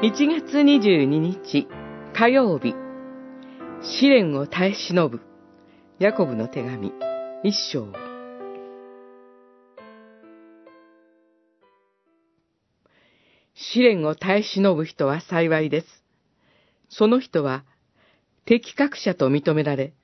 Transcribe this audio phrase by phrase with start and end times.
[0.00, 1.66] 1月22日
[2.14, 2.76] 火曜日
[3.82, 5.20] 試練を耐え忍ぶ
[5.98, 6.92] ヤコブの手紙
[7.42, 7.88] 一章
[13.56, 15.86] 試練を耐え忍ぶ人は幸いです。
[16.88, 17.64] その人は
[18.44, 19.94] 適格者と認められ、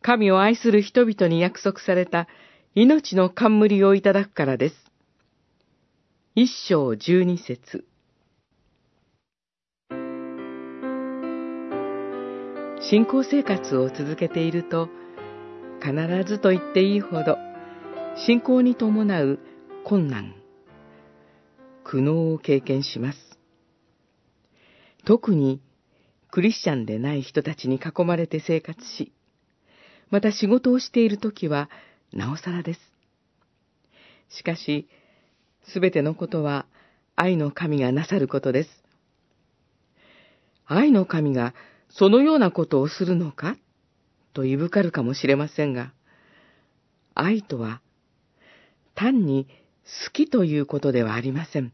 [0.00, 2.28] 神を愛する人々に約束された
[2.76, 4.76] 命の冠をいただくからです。
[6.36, 7.84] 一章十二節
[12.90, 14.88] 信仰生活を続けていると、
[15.80, 15.94] 必
[16.28, 17.38] ずと言っていいほど、
[18.26, 19.38] 信仰に伴う
[19.84, 20.34] 困難、
[21.84, 23.18] 苦悩を経験します。
[25.04, 25.60] 特に、
[26.32, 29.12] クリスチャンでない人たちに囲まれて生活し、
[30.10, 31.70] また仕事をしているときは、
[32.12, 32.80] なおさらです。
[34.28, 34.88] しかし、
[35.68, 36.66] すべてのことは
[37.14, 38.70] 愛の神がなさることです。
[40.66, 41.54] 愛の神が
[41.94, 43.56] そのようなことをするのか？
[44.32, 45.92] といぶかるかもしれませんが、
[47.14, 47.82] 愛とは
[48.94, 49.46] 単に
[50.06, 51.72] 好きということではありません。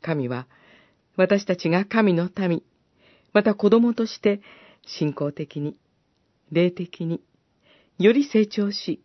[0.00, 0.46] 神は
[1.16, 2.62] 私たちが神の民、
[3.32, 4.40] また子供として
[4.86, 5.76] 信仰的に、
[6.52, 7.20] 霊的に、
[7.98, 9.02] より成長し、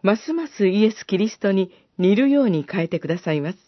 [0.00, 3.58] ますますイエス・キリストに似るように変えてくださいます。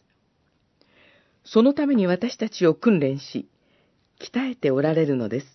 [1.44, 3.46] そのために私たちを訓練し、
[4.24, 5.46] 鍛えておられるのです。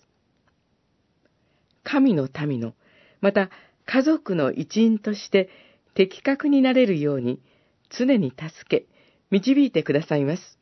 [1.82, 2.74] 神の民の、
[3.20, 3.50] また
[3.84, 5.48] 家族の一員として
[5.94, 7.40] 的確になれるように
[7.90, 8.86] 常に助け、
[9.30, 10.58] 導いてくださいます。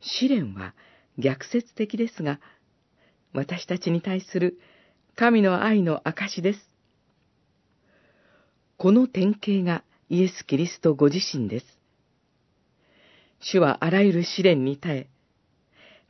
[0.00, 0.74] 試練は
[1.18, 2.40] 逆説的ですが、
[3.32, 4.58] 私たちに対する
[5.14, 6.70] 神の愛の証です。
[8.76, 11.66] この典型がイエス・キリストご自身です。
[13.40, 15.10] 主はあらゆる試練に耐え、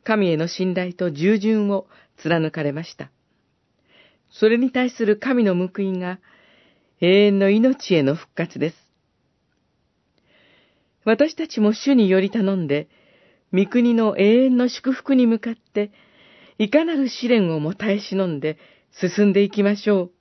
[0.05, 3.11] 神への信頼と従順を貫かれました。
[4.31, 6.19] それに対する神の報いが
[7.00, 8.77] 永遠の命への復活です。
[11.05, 12.89] 私たちも主により頼んで、
[13.53, 15.91] 御国の永遠の祝福に向かって、
[16.59, 18.59] いかなる試練をも耐え忍んで
[18.93, 20.12] 進んでいきましょう。